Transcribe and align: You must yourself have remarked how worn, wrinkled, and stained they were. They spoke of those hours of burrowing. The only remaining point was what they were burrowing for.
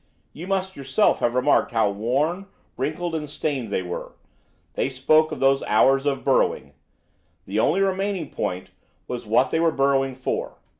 You 0.33 0.47
must 0.47 0.75
yourself 0.75 1.19
have 1.19 1.35
remarked 1.35 1.73
how 1.73 1.91
worn, 1.91 2.47
wrinkled, 2.75 3.13
and 3.13 3.29
stained 3.29 3.69
they 3.69 3.83
were. 3.83 4.13
They 4.73 4.89
spoke 4.89 5.31
of 5.31 5.39
those 5.39 5.61
hours 5.65 6.07
of 6.07 6.23
burrowing. 6.25 6.73
The 7.45 7.59
only 7.59 7.81
remaining 7.81 8.31
point 8.31 8.71
was 9.07 9.27
what 9.27 9.51
they 9.51 9.59
were 9.59 9.69
burrowing 9.71 10.15
for. 10.15 10.57